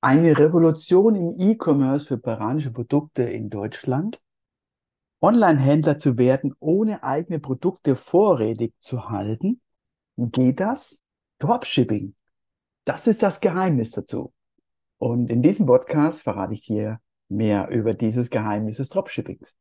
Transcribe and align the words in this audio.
Eine 0.00 0.38
Revolution 0.38 1.16
im 1.16 1.34
E-Commerce 1.38 2.06
für 2.06 2.18
peruanische 2.18 2.70
Produkte 2.70 3.24
in 3.24 3.50
Deutschland. 3.50 4.20
Online-Händler 5.20 5.98
zu 5.98 6.16
werden, 6.16 6.54
ohne 6.60 7.02
eigene 7.02 7.40
Produkte 7.40 7.96
vorrätig 7.96 8.74
zu 8.78 9.10
halten. 9.10 9.60
Geht 10.16 10.60
das? 10.60 11.02
Dropshipping. 11.40 12.14
Das 12.84 13.08
ist 13.08 13.24
das 13.24 13.40
Geheimnis 13.40 13.90
dazu. 13.90 14.32
Und 14.98 15.30
in 15.30 15.42
diesem 15.42 15.66
Podcast 15.66 16.22
verrate 16.22 16.54
ich 16.54 16.62
dir 16.62 17.00
mehr 17.28 17.68
über 17.68 17.92
dieses 17.92 18.30
Geheimnis 18.30 18.76
des 18.76 18.90
Dropshippings. 18.90 19.52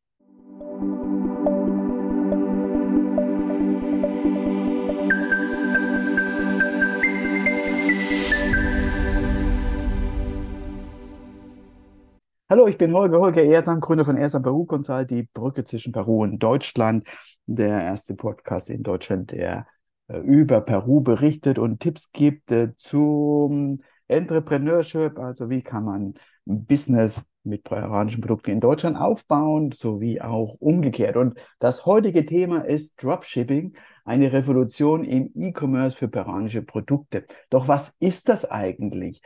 Hallo, 12.57 12.65
ich 12.65 12.79
bin 12.79 12.91
Holger, 12.91 13.19
Holger 13.19 13.43
Ersam, 13.43 13.79
Gründer 13.81 14.03
von 14.03 14.17
Ersam 14.17 14.41
Peru 14.41 14.65
Consult, 14.65 15.11
die 15.11 15.29
Brücke 15.31 15.63
zwischen 15.63 15.91
Peru 15.91 16.23
und 16.23 16.39
Deutschland, 16.39 17.07
der 17.45 17.83
erste 17.83 18.15
Podcast 18.15 18.71
in 18.71 18.81
Deutschland, 18.81 19.29
der 19.29 19.67
äh, 20.07 20.17
über 20.21 20.61
Peru 20.61 21.01
berichtet 21.01 21.59
und 21.59 21.81
Tipps 21.81 22.11
gibt 22.11 22.51
äh, 22.51 22.75
zum 22.77 23.83
Entrepreneurship, 24.07 25.19
also 25.19 25.51
wie 25.51 25.61
kann 25.61 25.83
man 25.83 26.13
Business 26.45 27.23
mit 27.43 27.63
peruanischen 27.63 28.21
Produkten 28.21 28.49
in 28.49 28.59
Deutschland 28.59 28.97
aufbauen, 28.97 29.71
sowie 29.71 30.19
auch 30.19 30.55
umgekehrt. 30.57 31.15
Und 31.15 31.39
das 31.59 31.85
heutige 31.85 32.25
Thema 32.25 32.61
ist 32.61 32.95
Dropshipping, 33.03 33.77
eine 34.03 34.33
Revolution 34.33 35.03
im 35.03 35.29
E-Commerce 35.35 35.95
für 35.95 36.07
peruanische 36.07 36.63
Produkte. 36.63 37.25
Doch 37.51 37.67
was 37.67 37.93
ist 37.99 38.29
das 38.29 38.49
eigentlich? 38.49 39.21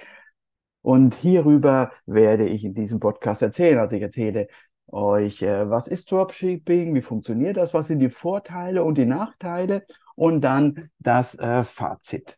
Und 0.82 1.16
hierüber 1.16 1.92
werde 2.06 2.48
ich 2.48 2.64
in 2.64 2.74
diesem 2.74 3.00
Podcast 3.00 3.42
erzählen. 3.42 3.80
Also 3.80 3.96
ich 3.96 4.02
erzähle 4.02 4.48
euch, 4.88 5.42
äh, 5.42 5.70
was 5.70 5.88
ist 5.88 6.12
Dropshipping, 6.12 6.94
wie 6.94 7.02
funktioniert 7.02 7.58
das, 7.58 7.74
was 7.74 7.88
sind 7.88 8.00
die 8.00 8.10
Vorteile 8.10 8.84
und 8.84 8.98
die 8.98 9.06
Nachteile 9.06 9.86
und 10.16 10.42
dann 10.42 10.90
das 11.00 11.38
äh, 11.40 11.64
Fazit. 11.64 12.38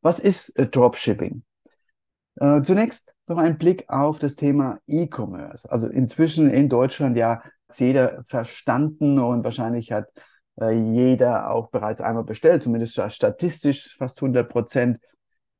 Was 0.00 0.18
ist 0.18 0.56
äh, 0.58 0.66
Dropshipping? 0.66 1.42
Zunächst 2.62 3.12
noch 3.26 3.36
ein 3.36 3.58
Blick 3.58 3.90
auf 3.90 4.18
das 4.18 4.34
Thema 4.34 4.78
E-Commerce. 4.86 5.70
Also 5.70 5.88
inzwischen 5.88 6.48
in 6.48 6.70
Deutschland 6.70 7.18
ja 7.18 7.42
jeder 7.74 8.24
verstanden 8.28 9.18
und 9.18 9.44
wahrscheinlich 9.44 9.92
hat 9.92 10.06
jeder 10.56 11.50
auch 11.50 11.68
bereits 11.68 12.00
einmal 12.00 12.24
bestellt, 12.24 12.62
zumindest 12.62 12.98
statistisch 13.12 13.96
fast 13.98 14.22
100 14.22 14.48
Prozent 14.48 15.00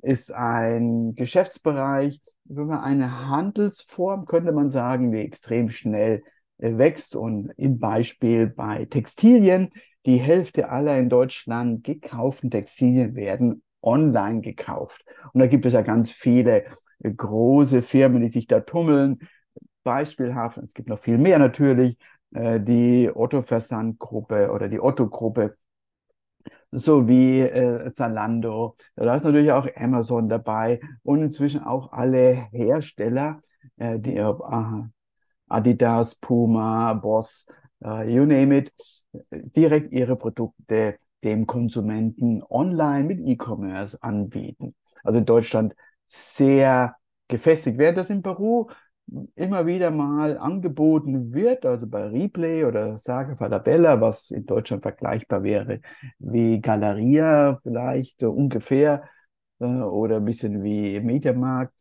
ist 0.02 0.32
ein 0.32 1.14
Geschäftsbereich, 1.14 2.20
wenn 2.44 2.66
man 2.66 2.80
eine 2.80 3.28
Handelsform, 3.28 4.26
könnte 4.26 4.52
man 4.52 4.70
sagen, 4.70 5.12
die 5.12 5.20
extrem 5.20 5.68
schnell 5.68 6.22
äh, 6.58 6.76
wächst 6.76 7.14
und 7.16 7.50
im 7.56 7.78
Beispiel 7.78 8.46
bei 8.48 8.86
Textilien, 8.86 9.70
die 10.06 10.16
Hälfte 10.16 10.70
aller 10.70 10.98
in 10.98 11.08
Deutschland 11.08 11.84
gekauften 11.84 12.50
Textilien 12.50 13.14
werden 13.14 13.62
online 13.82 14.40
gekauft. 14.40 15.04
Und 15.32 15.40
da 15.40 15.46
gibt 15.46 15.66
es 15.66 15.72
ja 15.72 15.82
ganz 15.82 16.10
viele 16.10 16.64
äh, 17.00 17.12
große 17.12 17.82
Firmen, 17.82 18.22
die 18.22 18.28
sich 18.28 18.46
da 18.46 18.60
tummeln. 18.60 19.18
Beispielhaft, 19.82 20.58
es 20.58 20.74
gibt 20.74 20.88
noch 20.88 20.98
viel 20.98 21.18
mehr 21.18 21.38
natürlich, 21.38 21.96
äh, 22.34 22.60
die 22.60 23.10
Otto-Versandgruppe 23.12 24.50
oder 24.50 24.68
die 24.68 24.80
Otto-Gruppe 24.80 25.56
so 26.70 27.08
wie 27.08 27.40
äh, 27.40 27.92
Zalando. 27.92 28.76
Da 28.96 29.14
ist 29.14 29.24
natürlich 29.24 29.52
auch 29.52 29.66
Amazon 29.76 30.28
dabei 30.28 30.80
und 31.02 31.22
inzwischen 31.22 31.62
auch 31.62 31.92
alle 31.92 32.48
Hersteller, 32.52 33.40
äh, 33.76 33.98
die 33.98 34.16
äh, 34.16 34.32
Adidas, 35.48 36.14
Puma, 36.14 36.94
Boss, 36.94 37.46
äh, 37.84 38.12
you 38.12 38.24
name 38.24 38.56
it, 38.56 38.72
direkt 39.30 39.92
ihre 39.92 40.16
Produkte 40.16 40.96
dem 41.24 41.46
Konsumenten 41.46 42.42
online 42.48 43.04
mit 43.04 43.20
E-Commerce 43.20 44.00
anbieten. 44.02 44.74
Also 45.02 45.18
in 45.18 45.26
Deutschland 45.26 45.74
sehr 46.06 46.96
gefestigt. 47.28 47.78
Während 47.78 47.98
das 47.98 48.10
in 48.10 48.22
Peru 48.22 48.68
immer 49.34 49.66
wieder 49.66 49.90
mal 49.90 50.38
angeboten 50.38 51.32
wird, 51.32 51.66
also 51.66 51.86
bei 51.86 52.06
Replay 52.08 52.64
oder 52.64 52.96
Saga 52.98 53.36
Falabella, 53.36 54.00
was 54.00 54.30
in 54.30 54.46
Deutschland 54.46 54.82
vergleichbar 54.82 55.42
wäre 55.42 55.80
wie 56.18 56.60
Galeria 56.60 57.58
vielleicht 57.62 58.20
so 58.20 58.30
ungefähr 58.30 59.04
äh, 59.58 59.64
oder 59.64 60.16
ein 60.16 60.24
bisschen 60.24 60.62
wie 60.62 61.00
Mediamarkt, 61.00 61.74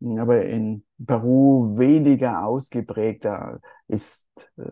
aber 0.00 0.44
in 0.44 0.84
Peru 1.04 1.76
weniger 1.78 2.44
ausgeprägter 2.44 3.60
ist, 3.88 4.28
äh, 4.56 4.70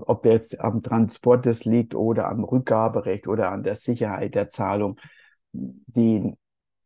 ob 0.00 0.26
jetzt 0.26 0.60
am 0.60 0.82
Transport 0.82 1.46
das 1.46 1.64
liegt 1.64 1.94
oder 1.94 2.28
am 2.28 2.44
Rückgaberecht 2.44 3.26
oder 3.26 3.50
an 3.52 3.62
der 3.62 3.76
Sicherheit 3.76 4.34
der 4.34 4.50
Zahlung, 4.50 4.98
die 5.52 6.34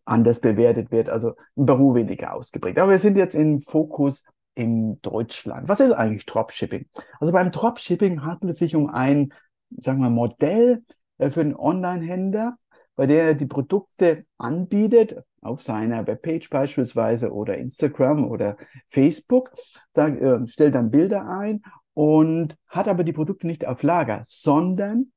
anders 0.05 0.41
bewertet 0.41 0.91
wird. 0.91 1.09
Also 1.09 1.35
in 1.57 1.67
Peru 1.67 1.95
weniger 1.95 2.35
ausgeprägt. 2.35 2.79
Aber 2.79 2.93
wir 2.93 2.99
sind 2.99 3.17
jetzt 3.17 3.35
im 3.35 3.61
Fokus 3.61 4.25
in 4.55 4.99
Deutschland. 4.99 5.69
Was 5.69 5.81
ist 5.81 5.93
eigentlich 5.93 6.27
Dropshipping? 6.27 6.87
Also 7.21 7.33
beim 7.33 7.51
Dropshipping 7.51 8.23
handelt 8.25 8.53
es 8.53 8.59
sich 8.59 8.77
um 8.77 8.89
ein, 8.89 9.33
sagen 9.77 10.01
wir, 10.01 10.11
Modell 10.11 10.85
äh, 11.19 11.31
für 11.31 11.41
einen 11.41 11.57
Online-Händler, 11.57 12.57
bei 12.95 13.07
der 13.07 13.25
er 13.25 13.35
die 13.35 13.47
Produkte 13.47 14.27
anbietet, 14.39 15.25
auf 15.41 15.63
seiner 15.63 16.07
Webpage 16.07 16.49
beispielsweise 16.51 17.33
oder 17.33 17.59
Instagram 17.59 18.25
oder 18.25 18.57
Facebook, 18.89 19.53
sagt, 19.93 20.21
äh, 20.21 20.47
stellt 20.47 20.75
dann 20.75 20.91
Bilder 20.91 21.29
ein 21.29 21.63
und 21.95 22.57
hat 22.69 22.89
aber 22.89 23.05
die 23.05 23.13
Produkte 23.13 23.47
nicht 23.47 23.67
auf 23.67 23.83
Lager, 23.83 24.23
sondern 24.25 25.13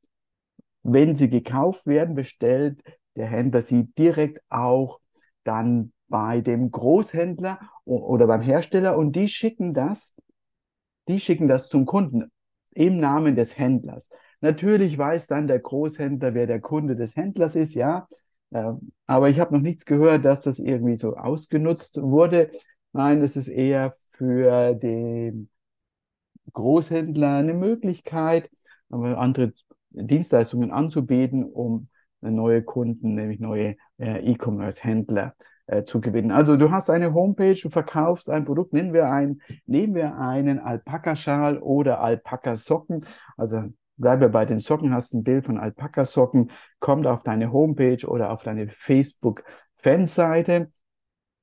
wenn 0.84 1.16
sie 1.16 1.30
gekauft 1.30 1.86
werden, 1.86 2.16
bestellt 2.16 2.82
der 3.16 3.28
Händler 3.28 3.62
sie 3.62 3.86
direkt 3.94 4.42
auch 4.50 5.00
dann 5.44 5.94
bei 6.08 6.42
dem 6.42 6.72
Großhändler 6.72 7.60
oder 7.84 8.28
beim 8.28 8.42
Hersteller 8.42 8.98
und 8.98 9.16
die 9.16 9.28
schicken 9.28 9.74
das, 9.74 10.14
die 11.08 11.20
schicken 11.20 11.48
das 11.48 11.68
zum 11.68 11.86
Kunden 11.86 12.32
im 12.72 13.00
Namen 13.00 13.36
des 13.36 13.58
Händlers. 13.58 14.10
Natürlich 14.42 14.98
weiß 14.98 15.28
dann 15.28 15.48
der 15.48 15.60
Großhändler, 15.60 16.34
wer 16.34 16.48
der 16.48 16.60
Kunde 16.60 16.96
des 16.96 17.16
Händlers 17.16 17.56
ist, 17.56 17.74
ja. 17.74 18.08
Ähm, 18.52 18.92
aber 19.08 19.30
ich 19.30 19.40
habe 19.40 19.56
noch 19.56 19.62
nichts 19.62 19.86
gehört, 19.86 20.26
dass 20.26 20.42
das 20.42 20.60
irgendwie 20.60 20.98
so 20.98 21.16
ausgenutzt 21.16 22.02
wurde. 22.02 22.52
Nein, 22.92 23.22
es 23.22 23.36
ist 23.36 23.48
eher 23.48 23.96
für 24.12 24.76
den 24.76 25.50
Großhändler 26.54 27.38
eine 27.38 27.54
Möglichkeit, 27.54 28.50
andere 28.90 29.54
Dienstleistungen 29.90 30.72
anzubieten, 30.72 31.44
um 31.44 31.90
neue 32.22 32.64
Kunden, 32.64 33.16
nämlich 33.16 33.40
neue 33.40 33.76
äh, 33.98 34.20
E-Commerce-Händler 34.32 35.36
äh, 35.68 35.84
zu 35.84 36.02
gewinnen. 36.02 36.32
Also 36.32 36.58
du 36.58 36.72
hast 36.72 36.90
eine 36.90 37.14
Homepage, 37.14 37.56
du 37.56 37.70
verkaufst 37.70 38.30
ein 38.30 38.46
Produkt, 38.46 38.74
nehmen 38.74 38.94
wir, 38.94 39.12
ein, 39.12 39.42
nehmen 39.66 39.96
wir 39.96 40.18
einen 40.18 40.60
Alpaka-Schal 40.60 41.60
oder 41.60 42.02
Alpaka-Socken. 42.02 43.06
Also 43.38 43.64
bleiben 43.98 44.22
wir 44.22 44.30
bei 44.30 44.46
den 44.46 44.60
Socken, 44.60 44.94
hast 44.94 45.14
ein 45.14 45.24
Bild 45.24 45.46
von 45.46 45.58
Alpaka-Socken, 45.58 46.52
kommt 46.80 47.08
auf 47.08 47.24
deine 47.24 47.52
Homepage 47.52 48.06
oder 48.06 48.32
auf 48.32 48.44
deine 48.44 48.68
Facebook-Fanseite. 48.68 50.72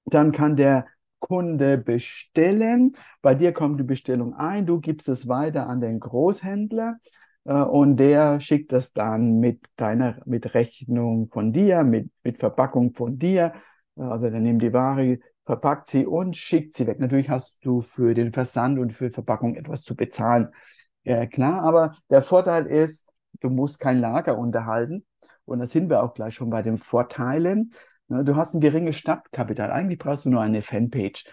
Dann 0.05 0.33
kann 0.33 0.56
der 0.56 0.87
Kunde 1.19 1.78
bestellen. 1.78 2.97
Bei 3.22 3.34
dir 3.34 3.53
kommt 3.53 3.78
die 3.78 3.84
Bestellung 3.84 4.34
ein, 4.34 4.66
du 4.66 4.81
gibst 4.81 5.09
es 5.09 5.28
weiter 5.28 5.69
an 5.69 5.81
den 5.81 6.00
Großhändler 6.00 6.99
äh, 7.44 7.54
und 7.54 7.97
der 7.97 8.41
schickt 8.41 8.72
das 8.72 8.93
dann 8.93 9.39
mit 9.39 9.65
deiner, 9.77 10.21
mit 10.27 10.54
Rechnung 10.54 11.28
von 11.28 11.53
dir, 11.53 11.84
mit, 11.84 12.10
mit 12.25 12.39
Verpackung 12.39 12.93
von 12.93 13.19
dir 13.19 13.53
also 13.97 14.30
dann 14.30 14.42
nimmt 14.42 14.62
die 14.62 14.72
Ware, 14.72 15.19
verpackt 15.44 15.88
sie 15.88 16.06
und 16.06 16.36
schickt 16.36 16.74
sie 16.74 16.86
weg. 16.86 17.00
Natürlich 17.00 17.30
hast 17.30 17.65
du 17.65 17.80
für 17.80 18.15
den 18.15 18.33
Versand 18.33 18.78
und 18.78 18.92
für 18.92 19.10
Verpackung 19.10 19.54
etwas 19.56 19.83
zu 19.83 19.97
bezahlen. 19.97 20.48
Ja, 21.04 21.27
klar, 21.27 21.62
aber 21.62 21.97
der 22.10 22.22
Vorteil 22.22 22.66
ist, 22.66 23.09
du 23.41 23.50
musst 23.50 23.80
kein 23.80 23.98
Lager 23.98 24.39
unterhalten. 24.39 25.04
Und 25.44 25.59
da 25.59 25.66
sind 25.66 25.91
wir 25.91 26.03
auch 26.03 26.15
gleich 26.15 26.34
schon 26.34 26.50
bei 26.50 26.62
den 26.62 26.78
Vorteilen. 26.78 27.72
Du 28.09 28.36
hast 28.36 28.54
ein 28.54 28.60
geringes 28.60 28.97
Stadtkapital. 28.97 29.71
Eigentlich 29.71 29.98
brauchst 29.98 30.24
du 30.24 30.30
nur 30.30 30.41
eine 30.41 30.62
Fanpage. 30.62 31.24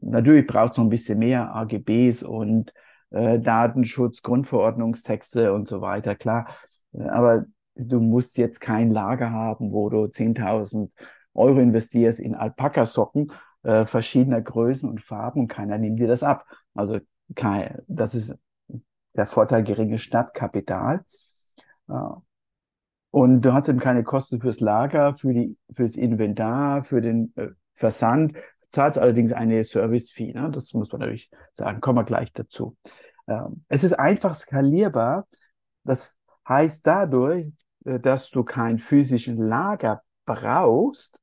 Natürlich 0.00 0.46
brauchst 0.46 0.78
du 0.78 0.82
ein 0.82 0.88
bisschen 0.88 1.18
mehr 1.18 1.54
AGBs 1.54 2.22
und 2.22 2.72
äh, 3.10 3.38
Datenschutz, 3.38 4.22
Grundverordnungstexte 4.22 5.52
und 5.52 5.68
so 5.68 5.80
weiter, 5.80 6.14
klar. 6.14 6.48
Aber 6.92 7.44
du 7.74 8.00
musst 8.00 8.38
jetzt 8.38 8.60
kein 8.60 8.90
Lager 8.90 9.30
haben, 9.30 9.72
wo 9.72 9.90
du 9.90 10.06
10.000 10.08 10.90
Euro 11.34 11.60
investierst 11.60 12.20
in 12.20 12.34
Alpaka-Socken 12.34 13.32
äh, 13.62 13.86
verschiedener 13.86 14.40
Größen 14.40 14.88
und 14.88 15.00
Farben 15.00 15.40
und 15.40 15.48
keiner 15.48 15.78
nimmt 15.78 16.00
dir 16.00 16.08
das 16.08 16.22
ab. 16.22 16.46
Also 16.74 16.98
kein, 17.34 17.82
das 17.88 18.14
ist 18.14 18.34
der 19.14 19.26
Vorteil 19.26 19.62
geringes 19.62 20.02
Stadtkapital. 20.02 21.04
Äh, 21.88 21.92
und 23.10 23.42
du 23.42 23.52
hast 23.52 23.68
eben 23.68 23.80
keine 23.80 24.04
Kosten 24.04 24.40
fürs 24.40 24.60
Lager, 24.60 25.16
für 25.16 25.34
die, 25.34 25.56
fürs 25.74 25.96
Inventar, 25.96 26.84
für 26.84 27.00
den 27.00 27.32
äh, 27.36 27.48
Versand, 27.74 28.34
zahlt 28.70 28.98
allerdings 28.98 29.32
eine 29.32 29.64
Service-Fee. 29.64 30.32
Ne? 30.32 30.50
Das 30.52 30.72
muss 30.74 30.92
man 30.92 31.00
natürlich 31.00 31.30
sagen, 31.54 31.80
kommen 31.80 31.98
wir 31.98 32.04
gleich 32.04 32.32
dazu. 32.32 32.76
Ähm, 33.26 33.64
es 33.68 33.82
ist 33.82 33.98
einfach 33.98 34.34
skalierbar. 34.34 35.26
Das 35.82 36.14
heißt 36.48 36.86
dadurch, 36.86 37.52
äh, 37.84 37.98
dass 37.98 38.30
du 38.30 38.44
kein 38.44 38.78
physischen 38.78 39.38
Lager 39.38 40.02
brauchst, 40.34 41.18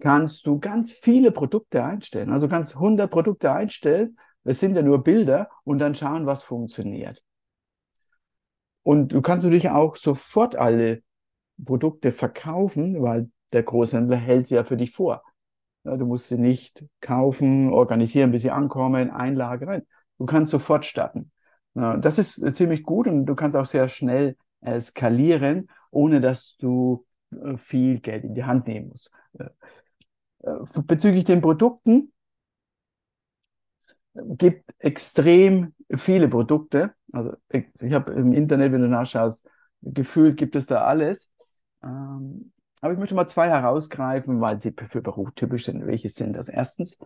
kannst 0.00 0.46
du 0.46 0.58
ganz 0.58 0.92
viele 0.92 1.30
Produkte 1.30 1.82
einstellen. 1.84 2.30
Also 2.30 2.48
kannst 2.48 2.74
100 2.74 3.10
Produkte 3.10 3.52
einstellen. 3.52 4.18
Es 4.44 4.60
sind 4.60 4.76
ja 4.76 4.82
nur 4.82 5.02
Bilder 5.02 5.48
und 5.64 5.78
dann 5.78 5.94
schauen, 5.94 6.26
was 6.26 6.42
funktioniert. 6.42 7.22
Und 8.82 9.08
du 9.08 9.22
kannst 9.22 9.44
natürlich 9.44 9.70
auch 9.70 9.96
sofort 9.96 10.54
alle 10.54 11.02
Produkte 11.64 12.12
verkaufen, 12.12 13.02
weil 13.02 13.30
der 13.52 13.62
Großhändler 13.62 14.16
hält 14.16 14.46
sie 14.46 14.56
ja 14.56 14.64
für 14.64 14.76
dich 14.76 14.92
vor. 14.92 15.22
Du 15.82 16.04
musst 16.04 16.28
sie 16.28 16.38
nicht 16.38 16.84
kaufen, 17.00 17.72
organisieren, 17.72 18.32
bis 18.32 18.42
sie 18.42 18.50
ankommen, 18.50 19.10
einlagern. 19.10 19.82
Du 20.18 20.26
kannst 20.26 20.50
sofort 20.50 20.84
starten. 20.84 21.32
Das 21.74 22.18
ist 22.18 22.54
ziemlich 22.54 22.82
gut 22.82 23.06
und 23.06 23.26
du 23.26 23.34
kannst 23.34 23.56
auch 23.56 23.66
sehr 23.66 23.88
schnell 23.88 24.36
skalieren, 24.80 25.68
ohne 25.90 26.20
dass 26.20 26.56
du 26.58 27.05
äh, 27.05 27.05
viel 27.56 28.00
Geld 28.00 28.24
in 28.24 28.34
die 28.34 28.44
Hand 28.44 28.66
nehmen 28.66 28.88
musst. 28.88 29.10
Äh, 29.38 29.48
äh, 30.42 30.82
bezüglich 30.86 31.24
den 31.24 31.40
Produkten 31.40 32.12
gibt 34.14 34.64
extrem 34.78 35.74
viele 35.96 36.28
Produkte. 36.28 36.94
Also 37.12 37.34
ich, 37.50 37.92
habe 37.92 38.12
im 38.12 38.32
Internet, 38.32 38.72
wenn 38.72 38.82
du 38.82 38.88
nachschaust, 38.88 39.48
gefühlt 39.82 40.36
gibt 40.36 40.56
es 40.56 40.66
da 40.66 40.84
alles. 40.84 41.30
Ähm, 41.82 42.52
aber 42.80 42.92
ich 42.92 42.98
möchte 42.98 43.14
mal 43.14 43.26
zwei 43.26 43.48
herausgreifen, 43.48 44.40
weil 44.40 44.60
sie 44.60 44.74
für 44.90 45.02
Beruf 45.02 45.30
typisch 45.34 45.64
sind. 45.64 45.86
Welche 45.86 46.08
sind 46.08 46.34
das? 46.34 46.48
Erstens 46.48 46.98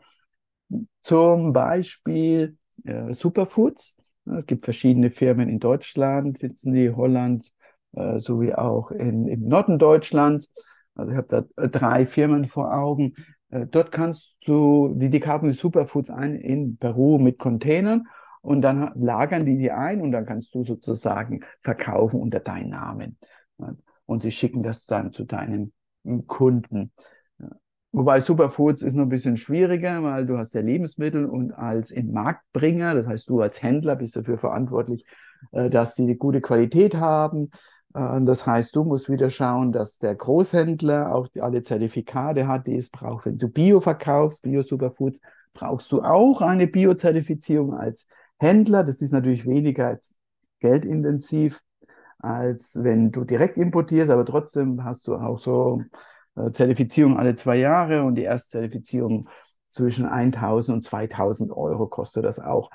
zum 1.02 1.52
Beispiel 1.52 2.56
äh, 2.84 3.12
Superfoods. 3.12 3.96
Es 4.26 4.46
gibt 4.46 4.64
verschiedene 4.64 5.10
Firmen 5.10 5.48
in 5.48 5.58
Deutschland, 5.58 6.38
sitzen 6.38 6.72
die 6.72 6.90
Holland, 6.90 7.46
äh, 7.46 7.59
sowie 7.92 8.54
auch 8.54 8.90
in, 8.90 9.26
im 9.28 9.48
Norden 9.48 9.78
Deutschlands. 9.78 10.52
Also 10.94 11.12
ich 11.12 11.16
habe 11.16 11.46
da 11.56 11.66
drei 11.68 12.06
Firmen 12.06 12.46
vor 12.46 12.74
Augen. 12.74 13.14
Äh, 13.50 13.66
dort 13.66 13.92
kannst 13.92 14.36
du, 14.46 14.94
die, 14.94 15.10
die 15.10 15.50
Superfoods 15.50 16.10
ein 16.10 16.34
in 16.36 16.76
Peru 16.76 17.18
mit 17.18 17.38
Containern 17.38 18.06
und 18.42 18.62
dann 18.62 18.92
lagern 18.94 19.44
die 19.44 19.58
die 19.58 19.70
ein 19.70 20.00
und 20.00 20.12
dann 20.12 20.26
kannst 20.26 20.54
du 20.54 20.64
sozusagen 20.64 21.40
verkaufen 21.62 22.20
unter 22.20 22.40
deinen 22.40 22.70
Namen. 22.70 23.18
Und 24.06 24.22
sie 24.22 24.32
schicken 24.32 24.62
das 24.62 24.86
dann 24.86 25.12
zu 25.12 25.24
deinem 25.24 25.72
Kunden. 26.26 26.92
Wobei 27.92 28.20
Superfoods 28.20 28.82
ist 28.82 28.94
noch 28.94 29.02
ein 29.02 29.08
bisschen 29.08 29.36
schwieriger, 29.36 30.02
weil 30.02 30.24
du 30.24 30.38
hast 30.38 30.54
ja 30.54 30.60
Lebensmittel 30.60 31.26
und 31.26 31.52
als 31.52 31.90
im 31.90 32.12
Marktbringer, 32.12 32.94
das 32.94 33.06
heißt 33.06 33.28
du 33.28 33.40
als 33.40 33.62
Händler 33.62 33.96
bist 33.96 34.14
dafür 34.14 34.38
verantwortlich, 34.38 35.04
äh, 35.50 35.68
dass 35.70 35.96
sie 35.96 36.16
gute 36.16 36.40
Qualität 36.40 36.94
haben. 36.94 37.50
Äh, 37.94 38.20
das 38.22 38.46
heißt, 38.46 38.74
du 38.76 38.84
musst 38.84 39.08
wieder 39.10 39.30
schauen, 39.30 39.72
dass 39.72 39.98
der 39.98 40.14
Großhändler 40.14 41.14
auch 41.14 41.28
alle 41.40 41.62
Zertifikate 41.62 42.46
hat, 42.46 42.66
die 42.66 42.76
es 42.76 42.90
braucht. 42.90 43.26
Wenn 43.26 43.38
du 43.38 43.48
Bio 43.48 43.80
verkaufst, 43.80 44.42
Bio-Superfoods, 44.42 45.20
brauchst 45.52 45.90
du 45.92 46.02
auch 46.02 46.42
eine 46.42 46.66
Bio-Zertifizierung 46.66 47.74
als 47.74 48.06
Händler. 48.38 48.84
Das 48.84 49.02
ist 49.02 49.12
natürlich 49.12 49.46
weniger 49.46 49.88
als 49.88 50.14
geldintensiv, 50.60 51.60
als 52.18 52.78
wenn 52.82 53.10
du 53.12 53.24
direkt 53.24 53.56
importierst, 53.56 54.10
aber 54.10 54.24
trotzdem 54.24 54.84
hast 54.84 55.08
du 55.08 55.16
auch 55.16 55.38
so 55.38 55.82
äh, 56.36 56.50
Zertifizierung 56.52 57.18
alle 57.18 57.34
zwei 57.34 57.56
Jahre 57.56 58.04
und 58.04 58.14
die 58.14 58.22
Erstzertifizierung 58.22 59.28
zwischen 59.68 60.06
1000 60.06 60.76
und 60.76 60.82
2000 60.82 61.52
Euro 61.52 61.86
kostet 61.86 62.24
das 62.24 62.38
auch. 62.40 62.70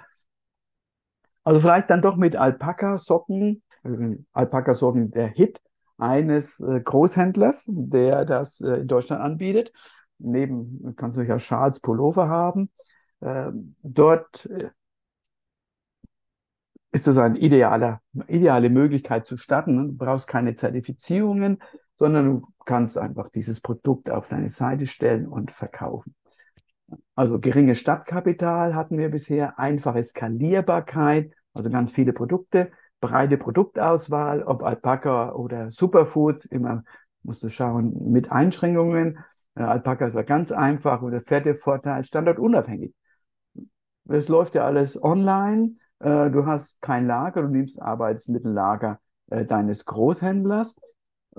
Also 1.45 1.61
vielleicht 1.61 1.89
dann 1.89 2.01
doch 2.01 2.17
mit 2.17 2.35
Alpaka-Socken, 2.35 3.63
äh, 3.83 4.17
Alpaka-Socken 4.33 5.11
der 5.11 5.27
Hit 5.27 5.61
eines 5.97 6.59
äh, 6.59 6.81
Großhändlers, 6.81 7.65
der 7.69 8.25
das 8.25 8.59
in 8.59 8.87
Deutschland 8.87 9.21
anbietet. 9.21 9.71
Neben 10.17 10.93
kannst 10.97 11.17
du 11.17 11.21
ja 11.21 11.39
Schals, 11.39 11.79
Pullover 11.79 12.27
haben. 12.27 12.69
Ähm, 13.21 13.75
dort 13.83 14.49
ist 16.91 17.07
das 17.07 17.17
eine 17.17 17.37
ideale, 17.37 17.99
ideale 18.27 18.69
Möglichkeit 18.69 19.27
zu 19.27 19.37
starten. 19.37 19.89
Du 19.89 20.05
brauchst 20.05 20.27
keine 20.27 20.55
Zertifizierungen, 20.55 21.61
sondern 21.97 22.25
du 22.25 22.47
kannst 22.65 22.97
einfach 22.97 23.29
dieses 23.29 23.61
Produkt 23.61 24.09
auf 24.09 24.27
deine 24.27 24.49
Seite 24.49 24.85
stellen 24.87 25.27
und 25.27 25.51
verkaufen. 25.51 26.15
Also 27.15 27.39
geringe 27.39 27.75
Stadtkapital 27.75 28.75
hatten 28.75 28.97
wir 28.97 29.09
bisher, 29.09 29.57
einfache 29.59 30.03
Skalierbarkeit, 30.03 31.31
also 31.53 31.69
ganz 31.69 31.91
viele 31.91 32.13
Produkte, 32.13 32.71
breite 32.99 33.37
Produktauswahl, 33.37 34.43
ob 34.43 34.63
Alpaka 34.63 35.33
oder 35.33 35.71
Superfoods, 35.71 36.45
immer 36.45 36.83
musst 37.23 37.43
du 37.43 37.49
schauen 37.49 38.11
mit 38.11 38.31
Einschränkungen. 38.31 39.19
Äh, 39.55 39.63
Alpaka 39.63 40.07
ist 40.07 40.27
ganz 40.27 40.51
einfach 40.51 41.01
und 41.01 41.11
der 41.11 41.21
vierte 41.21 41.55
Vorteil, 41.55 42.03
standortunabhängig. 42.03 42.93
Es 44.07 44.27
läuft 44.27 44.55
ja 44.55 44.65
alles 44.65 45.01
online, 45.01 45.77
äh, 45.99 46.29
du 46.29 46.45
hast 46.45 46.81
kein 46.81 47.07
Lager, 47.07 47.41
du 47.41 47.47
nimmst 47.47 47.81
Arbeitsmittellager 47.81 48.99
äh, 49.31 49.45
deines 49.45 49.85
Großhändlers 49.85 50.79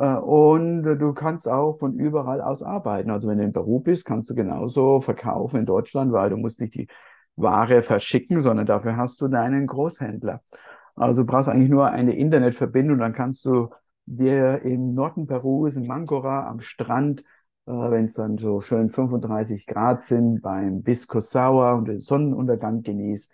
und 0.05 0.83
du 0.83 1.13
kannst 1.15 1.49
auch 1.49 1.79
von 1.79 1.99
überall 1.99 2.41
aus 2.41 2.63
arbeiten. 2.63 3.11
Also 3.11 3.29
wenn 3.29 3.39
du 3.39 3.45
in 3.45 3.53
Peru 3.53 3.81
bist, 3.81 4.05
kannst 4.05 4.29
du 4.31 4.35
genauso 4.35 5.01
verkaufen 5.01 5.61
in 5.61 5.67
Deutschland, 5.67 6.13
weil 6.13 6.31
du 6.31 6.37
musst 6.37 6.61
nicht 6.61 6.75
die 6.75 6.89
Ware 7.37 7.83
verschicken, 7.83 8.43
sondern 8.43 8.67
dafür 8.67 8.97
hast 8.97 9.21
du 9.21 9.29
deinen 9.29 9.67
Großhändler. 9.67 10.43
Also 10.95 11.23
du 11.23 11.27
brauchst 11.27 11.49
eigentlich 11.49 11.71
nur 11.71 11.91
eine 11.91 12.17
Internetverbindung, 12.17 12.99
dann 12.99 13.13
kannst 13.13 13.45
du 13.45 13.71
dir 14.07 14.63
im 14.63 14.95
Norden 14.95 15.27
Perus, 15.27 15.77
in 15.77 15.87
Mancora 15.87 16.49
am 16.49 16.61
Strand, 16.61 17.21
äh, 17.67 17.73
wenn 17.73 18.07
es 18.07 18.15
dann 18.15 18.39
so 18.39 18.61
schön 18.61 18.91
35 18.91 19.67
Grad 19.67 20.05
sind, 20.05 20.41
beim 20.43 20.83
Bisco 20.83 21.21
Sauer 21.21 21.77
und 21.77 21.89
den 21.89 22.01
Sonnenuntergang 22.01 22.83
genießt, 22.83 23.31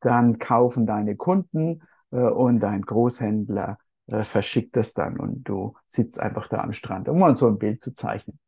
dann 0.00 0.38
kaufen 0.38 0.86
deine 0.86 1.16
Kunden 1.16 1.82
äh, 2.10 2.18
und 2.20 2.60
dein 2.60 2.82
Großhändler 2.82 3.78
äh, 4.10 4.24
verschickt 4.24 4.76
das 4.76 4.92
dann 4.92 5.18
und 5.18 5.44
du 5.44 5.74
sitzt 5.86 6.18
einfach 6.20 6.48
da 6.48 6.62
am 6.62 6.72
Strand, 6.72 7.08
um 7.08 7.18
mal 7.18 7.36
so 7.36 7.46
ein 7.46 7.58
Bild 7.58 7.82
zu 7.82 7.94
zeichnen. 7.94 8.38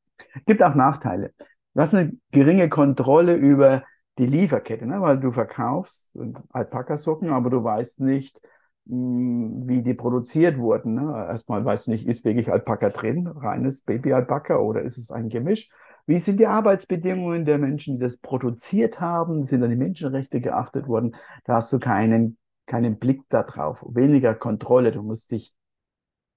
Gibt 0.46 0.62
auch 0.62 0.74
Nachteile. 0.74 1.32
Du 1.74 1.80
hast 1.80 1.94
eine 1.94 2.12
geringe 2.30 2.68
Kontrolle 2.68 3.34
über 3.34 3.84
die 4.18 4.26
Lieferkette, 4.26 4.86
ne? 4.86 5.00
weil 5.00 5.18
du 5.18 5.30
verkaufst 5.30 6.10
Alpaka-Socken, 6.50 7.30
aber 7.30 7.48
du 7.48 7.64
weißt 7.64 8.00
nicht, 8.00 8.40
mh, 8.86 8.94
hm, 8.94 9.68
wie 9.68 9.82
die 9.82 9.94
produziert 9.94 10.58
wurden. 10.58 10.94
Ne? 10.94 11.26
Erstmal 11.28 11.64
weißt 11.64 11.86
du 11.86 11.92
nicht, 11.92 12.06
ist 12.06 12.24
wirklich 12.24 12.50
Alpaka 12.52 12.90
drin, 12.90 13.26
reines 13.26 13.80
Baby-Alpaka 13.82 14.58
oder 14.58 14.82
ist 14.82 14.98
es 14.98 15.10
ein 15.10 15.28
Gemisch? 15.28 15.70
Wie 16.04 16.18
sind 16.18 16.40
die 16.40 16.48
Arbeitsbedingungen 16.48 17.44
der 17.44 17.58
Menschen, 17.58 17.94
die 17.94 18.02
das 18.02 18.16
produziert 18.16 19.00
haben? 19.00 19.44
Sind 19.44 19.60
dann 19.60 19.70
die 19.70 19.76
Menschenrechte 19.76 20.40
geachtet 20.40 20.88
worden? 20.88 21.14
Da 21.44 21.54
hast 21.54 21.72
du 21.72 21.78
keinen 21.78 22.36
keinen 22.72 22.98
Blick 22.98 23.28
darauf, 23.28 23.84
weniger 23.86 24.34
Kontrolle. 24.34 24.92
Du 24.92 25.02
musst 25.02 25.30
dich, 25.30 25.54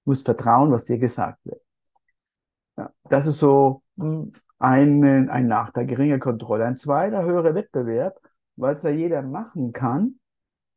musst 0.04 0.26
vertrauen, 0.26 0.70
was 0.70 0.84
dir 0.84 0.98
gesagt 0.98 1.38
wird. 1.46 1.62
Ja, 2.76 2.90
das 3.08 3.26
ist 3.26 3.38
so 3.38 3.82
hm, 3.96 4.34
ein, 4.58 5.30
ein 5.30 5.46
Nachteil, 5.46 5.86
geringe 5.86 6.18
Kontrolle. 6.18 6.66
Ein 6.66 6.76
zweiter, 6.76 7.24
höherer 7.24 7.54
Wettbewerb, 7.54 8.20
weil 8.56 8.76
es 8.76 8.82
ja 8.82 8.90
jeder 8.90 9.22
machen 9.22 9.72
kann, 9.72 10.18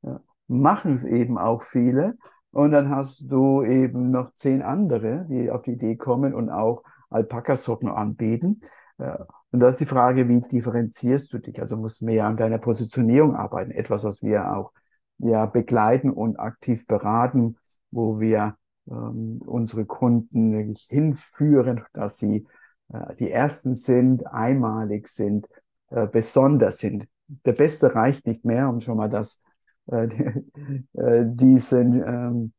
ja, 0.02 0.22
machen 0.48 0.94
es 0.94 1.04
eben 1.04 1.38
auch 1.38 1.62
viele. 1.62 2.18
Und 2.52 2.72
dann 2.72 2.90
hast 2.90 3.30
du 3.30 3.62
eben 3.62 4.12
noch 4.12 4.34
zehn 4.36 4.62
andere, 4.62 5.26
die 5.30 5.52
auf 5.52 5.64
die 5.64 5.74
Idee 5.74 5.98
kommen 5.98 6.34
und 6.34 6.50
auch 6.50 6.84
Alpaka-Socken 7.10 7.90
anbieten. 7.90 8.62
Ja, 8.98 9.28
und 9.52 9.60
da 9.60 9.68
ist 9.68 9.82
die 9.82 9.86
Frage, 9.86 10.30
wie 10.30 10.40
differenzierst 10.40 11.34
du 11.34 11.40
dich? 11.40 11.60
Also 11.60 11.76
musst 11.76 12.02
mehr 12.02 12.28
an 12.28 12.38
deiner 12.38 12.60
Positionierung 12.60 13.36
arbeiten. 13.36 13.72
Etwas, 13.72 14.06
was 14.06 14.24
wir 14.24 14.56
auch 14.56 14.72
ja, 15.20 15.46
begleiten 15.46 16.10
und 16.10 16.40
aktiv 16.40 16.88
beraten, 16.88 17.58
wo 17.92 18.20
wir 18.20 18.56
ähm, 18.90 19.42
unsere 19.46 19.86
Kunden 19.86 20.54
wirklich 20.54 20.88
hinführen, 20.90 21.84
dass 21.94 22.18
sie 22.18 22.48
äh, 22.92 23.16
die 23.16 23.30
Ersten 23.30 23.76
sind, 23.76 24.26
einmalig 24.28 25.08
sind, 25.08 25.48
äh, 25.90 26.08
besonders 26.08 26.80
sind. 26.80 27.08
Der 27.46 27.54
Beste 27.54 27.94
reicht 27.94 28.26
nicht 28.26 28.46
mehr, 28.46 28.70
um 28.70 28.80
schon 28.80 28.98
mal 28.98 29.10
das, 29.10 29.42
äh, 29.88 30.08
äh, 30.94 31.26
diesen, 31.26 32.04
ähm, 32.06 32.54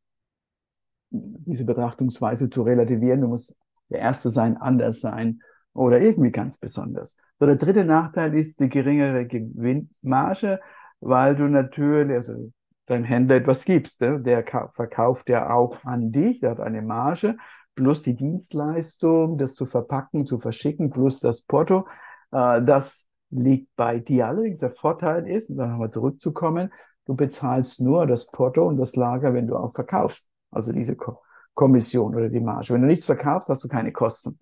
diese 1.09 1.65
Betrachtungsweise 1.65 2.49
zu 2.49 2.61
relativieren. 2.63 3.21
Du 3.21 3.27
musst 3.27 3.55
der 3.89 3.99
Erste 3.99 4.29
sein, 4.29 4.57
anders 4.57 5.01
sein 5.01 5.41
oder 5.73 5.99
irgendwie 5.99 6.31
ganz 6.31 6.57
besonders. 6.57 7.17
So, 7.39 7.45
der 7.45 7.55
dritte 7.55 7.83
Nachteil 7.83 8.35
ist 8.35 8.59
die 8.59 8.69
geringere 8.69 9.25
Gewinnmarge, 9.25 10.59
weil 11.01 11.35
du 11.35 11.43
natürlich, 11.43 12.15
also 12.15 12.51
dein 12.85 13.03
Händler 13.03 13.37
etwas 13.37 13.65
gibst. 13.65 14.01
Ne? 14.01 14.19
Der 14.21 14.45
verkauft 14.71 15.29
ja 15.29 15.53
auch 15.53 15.83
an 15.83 16.11
dich, 16.11 16.39
der 16.39 16.51
hat 16.51 16.59
eine 16.59 16.81
Marge 16.81 17.35
plus 17.75 18.03
die 18.03 18.15
Dienstleistung, 18.15 19.37
das 19.37 19.55
zu 19.55 19.65
verpacken, 19.65 20.25
zu 20.25 20.39
verschicken, 20.39 20.89
plus 20.89 21.19
das 21.19 21.41
Porto. 21.41 21.87
Äh, 22.31 22.61
das 22.63 23.07
liegt 23.29 23.75
bei 23.75 23.99
dir. 23.99 24.27
Allerdings 24.27 24.59
der 24.59 24.71
Vorteil 24.71 25.27
ist, 25.27 25.49
und 25.49 25.57
dann 25.57 25.71
nochmal 25.71 25.89
zurückzukommen, 25.89 26.71
du 27.05 27.15
bezahlst 27.15 27.81
nur 27.81 28.05
das 28.07 28.27
Porto 28.27 28.67
und 28.67 28.77
das 28.77 28.95
Lager, 28.95 29.33
wenn 29.33 29.47
du 29.47 29.55
auch 29.55 29.73
verkaufst. 29.73 30.27
Also 30.51 30.71
diese 30.71 30.95
Ko 30.95 31.21
Kommission 31.53 32.15
oder 32.15 32.29
die 32.29 32.39
Marge. 32.39 32.73
Wenn 32.73 32.81
du 32.81 32.87
nichts 32.87 33.05
verkaufst, 33.05 33.49
hast 33.49 33.63
du 33.63 33.67
keine 33.67 33.91
Kosten, 33.91 34.39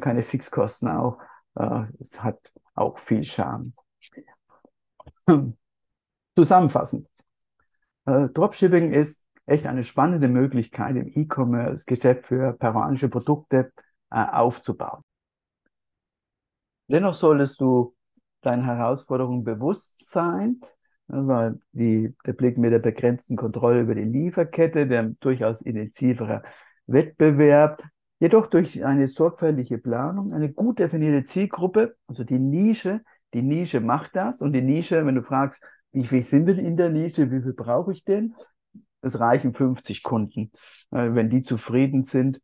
keine 0.00 0.22
Fixkosten 0.22 0.88
auch. 0.88 1.18
Äh, 1.56 1.82
es 2.00 2.22
hat 2.22 2.38
auch 2.74 2.98
viel 2.98 3.22
Charme. 3.22 3.74
Zusammenfassend. 6.38 7.08
Äh, 8.06 8.28
Dropshipping 8.28 8.92
ist 8.92 9.28
echt 9.46 9.66
eine 9.66 9.82
spannende 9.82 10.28
Möglichkeit 10.28 10.94
im 10.94 11.10
E-Commerce-Geschäft 11.12 12.26
für 12.26 12.52
peruanische 12.52 13.08
Produkte 13.08 13.72
äh, 14.12 14.24
aufzubauen. 14.24 15.02
Dennoch 16.86 17.14
solltest 17.14 17.60
du 17.60 17.96
deinen 18.42 18.62
Herausforderungen 18.62 19.42
bewusst 19.42 20.08
sein, 20.08 20.60
weil 21.08 21.58
die, 21.72 22.14
der 22.24 22.34
Blick 22.34 22.56
mit 22.56 22.70
der 22.70 22.78
begrenzten 22.78 23.34
Kontrolle 23.34 23.80
über 23.80 23.96
die 23.96 24.04
Lieferkette, 24.04 24.86
der 24.86 25.14
durchaus 25.18 25.60
intensivere 25.60 26.44
Wettbewerb, 26.86 27.82
jedoch 28.20 28.46
durch 28.46 28.84
eine 28.84 29.08
sorgfältige 29.08 29.78
Planung, 29.78 30.32
eine 30.32 30.52
gut 30.52 30.78
definierte 30.78 31.24
Zielgruppe, 31.24 31.96
also 32.06 32.22
die 32.22 32.38
Nische, 32.38 33.00
die 33.34 33.42
Nische 33.42 33.80
macht 33.80 34.14
das 34.14 34.40
und 34.40 34.52
die 34.52 34.62
Nische, 34.62 35.04
wenn 35.04 35.16
du 35.16 35.22
fragst, 35.24 35.64
wie 35.92 36.06
viel 36.06 36.22
sind 36.22 36.46
denn 36.46 36.58
in 36.58 36.76
der 36.76 36.90
Nische, 36.90 37.30
wie 37.30 37.42
viel 37.42 37.52
brauche 37.52 37.92
ich 37.92 38.04
denn, 38.04 38.34
es 39.00 39.20
reichen 39.20 39.52
50 39.52 40.02
Kunden. 40.02 40.50
Äh, 40.90 41.14
wenn 41.14 41.30
die 41.30 41.42
zufrieden 41.42 42.04
sind, 42.04 42.40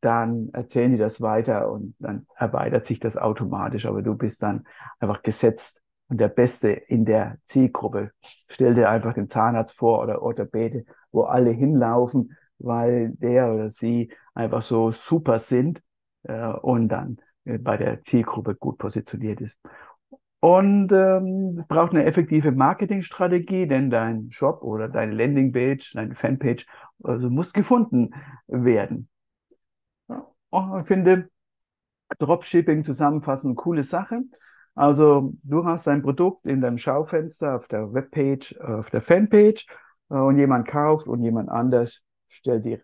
dann 0.00 0.50
erzählen 0.52 0.92
die 0.92 0.98
das 0.98 1.20
weiter 1.20 1.70
und 1.70 1.94
dann 1.98 2.26
erweitert 2.36 2.86
sich 2.86 3.00
das 3.00 3.16
automatisch. 3.16 3.86
Aber 3.86 4.02
du 4.02 4.14
bist 4.14 4.42
dann 4.42 4.66
einfach 4.98 5.22
gesetzt 5.22 5.80
und 6.08 6.18
der 6.18 6.28
Beste 6.28 6.70
in 6.70 7.04
der 7.04 7.38
Zielgruppe. 7.44 8.12
Stell 8.48 8.74
dir 8.74 8.90
einfach 8.90 9.14
den 9.14 9.28
Zahnarzt 9.28 9.76
vor 9.76 10.02
oder 10.02 10.22
Orthopäde, 10.22 10.84
wo 11.12 11.22
alle 11.22 11.50
hinlaufen, 11.50 12.36
weil 12.58 13.10
der 13.12 13.52
oder 13.52 13.70
sie 13.70 14.12
einfach 14.34 14.62
so 14.62 14.92
super 14.92 15.38
sind 15.38 15.82
äh, 16.24 16.48
und 16.48 16.88
dann 16.88 17.18
äh, 17.44 17.58
bei 17.58 17.76
der 17.76 18.02
Zielgruppe 18.02 18.54
gut 18.54 18.78
positioniert 18.78 19.40
ist. 19.40 19.58
Und 20.44 20.92
ähm, 20.92 21.64
braucht 21.68 21.92
eine 21.92 22.04
effektive 22.04 22.52
Marketingstrategie, 22.52 23.66
denn 23.66 23.88
dein 23.88 24.30
Shop 24.30 24.62
oder 24.62 24.90
deine 24.90 25.14
Landingpage, 25.14 25.94
deine 25.94 26.14
Fanpage 26.14 26.66
also 27.02 27.30
muss 27.30 27.54
gefunden 27.54 28.10
werden. 28.46 29.08
Und 30.50 30.80
ich 30.82 30.86
finde 30.86 31.30
Dropshipping 32.18 32.84
zusammenfassend 32.84 33.56
coole 33.56 33.82
Sache. 33.82 34.20
Also 34.74 35.32
du 35.44 35.64
hast 35.64 35.86
dein 35.86 36.02
Produkt 36.02 36.46
in 36.46 36.60
deinem 36.60 36.76
Schaufenster 36.76 37.56
auf 37.56 37.66
der 37.66 37.94
Webpage, 37.94 38.54
auf 38.60 38.90
der 38.90 39.00
Fanpage 39.00 39.66
äh, 40.10 40.14
und 40.14 40.36
jemand 40.36 40.68
kauft 40.68 41.06
und 41.08 41.22
jemand 41.22 41.48
anders 41.48 42.02
stellt 42.28 42.66
die, 42.66 42.78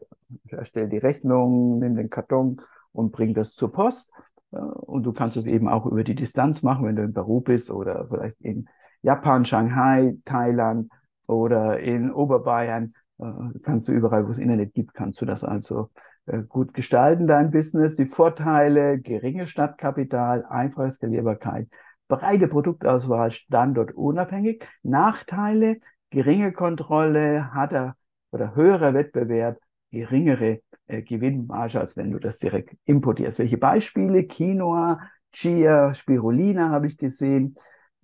stellt 0.63 0.93
die 0.93 0.97
Rechnung, 0.97 1.79
nimmt 1.81 1.99
den 1.99 2.09
Karton 2.09 2.63
und 2.93 3.13
bringt 3.13 3.37
das 3.37 3.53
zur 3.53 3.71
Post. 3.71 4.15
Und 4.51 5.05
du 5.05 5.13
kannst 5.13 5.37
es 5.37 5.47
eben 5.47 5.69
auch 5.69 5.87
über 5.87 6.03
die 6.03 6.15
Distanz 6.15 6.63
machen, 6.63 6.87
wenn 6.87 6.97
du 6.97 7.03
in 7.03 7.15
Peru 7.15 7.41
bist 7.41 7.71
oder 7.71 8.07
vielleicht 8.09 8.41
in 8.41 8.69
Japan, 9.03 9.45
Shanghai, 9.45 10.17
Thailand 10.25 10.91
oder 11.27 11.79
in 11.79 12.13
Oberbayern. 12.13 12.95
Äh, 13.19 13.25
kannst 13.63 13.89
du 13.89 13.93
überall, 13.93 14.27
wo 14.27 14.31
es 14.31 14.39
Internet 14.39 14.75
gibt, 14.75 14.95
kannst 14.95 15.21
du 15.21 15.25
das 15.25 15.45
also 15.45 15.91
äh, 16.27 16.43
gut 16.43 16.75
gestalten, 16.75 17.27
dein 17.27 17.51
Business. 17.51 17.95
Die 17.95 18.07
Vorteile, 18.07 18.99
geringe 18.99 19.47
Stadtkapital, 19.47 20.45
einfache 20.47 20.91
Skalierbarkeit, 20.91 21.69
breite 22.09 22.49
Produktauswahl, 22.49 23.31
standortunabhängig. 23.31 24.65
Nachteile, 24.83 25.77
geringe 26.11 26.53
Kontrolle, 26.53 27.55
harter 27.55 27.95
oder 28.33 28.55
höherer 28.55 28.95
Wettbewerb, 28.95 29.59
geringere 29.91 30.61
äh, 30.87 31.03
Gewinnmarge, 31.03 31.81
als 31.81 31.97
wenn 31.97 32.11
du 32.11 32.19
das 32.19 32.39
direkt 32.39 32.77
importierst. 32.85 33.39
Welche 33.39 33.59
Beispiele? 33.59 34.25
Quinoa, 34.25 35.01
Chia, 35.33 35.95
Spirulina 35.95 36.71
habe 36.71 36.87
ich 36.87 36.97
gesehen 36.97 37.57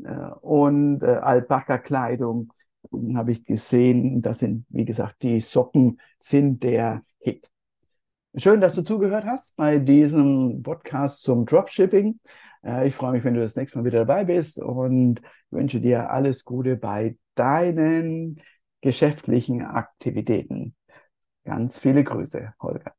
äh, 0.03 0.11
und 0.41 1.03
äh, 1.03 1.07
Alpaka-Kleidung 1.07 2.53
habe 3.15 3.33
ich 3.33 3.45
gesehen. 3.45 4.23
Das 4.23 4.39
sind, 4.39 4.67
wie 4.69 4.85
gesagt, 4.85 5.23
die 5.23 5.41
Socken 5.41 6.01
sind 6.19 6.63
der 6.63 7.03
Hit. 7.19 7.49
Schön, 8.37 8.61
dass 8.61 8.75
du 8.75 8.83
zugehört 8.83 9.25
hast 9.25 9.57
bei 9.57 9.79
diesem 9.79 10.63
Podcast 10.63 11.23
zum 11.23 11.47
Dropshipping. 11.47 12.21
Äh, 12.65 12.89
ich 12.89 12.95
freue 12.95 13.13
mich, 13.13 13.25
wenn 13.25 13.35
du 13.35 13.41
das 13.41 13.57
nächste 13.57 13.79
Mal 13.79 13.85
wieder 13.85 14.05
dabei 14.05 14.25
bist 14.25 14.59
und 14.59 15.23
wünsche 15.51 15.81
dir 15.81 16.11
alles 16.11 16.45
Gute 16.45 16.77
bei 16.77 17.17
deinen 17.35 18.41
geschäftlichen 18.81 19.63
Aktivitäten. 19.63 20.75
Ganz 21.47 21.79
viele 21.79 22.05
Grüße, 22.05 22.53
Holger. 22.61 22.96